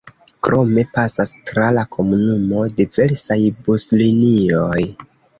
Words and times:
Krome 0.45 0.83
pasas 0.93 1.31
tra 1.49 1.67
la 1.77 1.83
komunumo 1.95 2.63
diversaj 2.79 3.37
buslinioj. 3.67 4.81